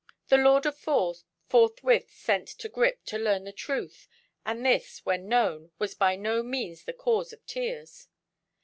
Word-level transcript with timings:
The 0.29 0.37
Lord 0.37 0.65
of 0.65 0.75
Fors 0.75 1.25
forthwith 1.47 2.09
sent 2.11 2.47
to 2.47 2.67
Grip 2.67 3.05
to 3.05 3.19
learn 3.19 3.43
the 3.43 3.51
truth, 3.51 4.07
and 4.43 4.65
this, 4.65 5.05
when 5.05 5.27
known, 5.27 5.69
was 5.77 5.93
by 5.93 6.15
no 6.15 6.41
means 6.41 6.85
the 6.85 6.93
cause 6.93 7.31
of 7.31 7.45
tears. 7.45 8.07